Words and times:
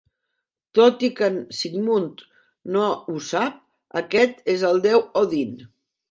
Tot 0.77 1.03
i 1.07 1.09
que 1.17 1.27
en 1.31 1.35
Sigmund 1.57 2.23
no 2.75 2.85
ho 3.13 3.17
sap, 3.25 3.59
aquest 4.01 4.41
és 4.55 4.63
el 4.71 4.81
deu 4.87 5.05
Odin. 5.23 5.53